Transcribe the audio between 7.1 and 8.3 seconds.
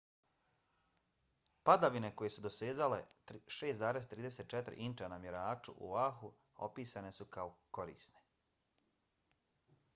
su kao korisne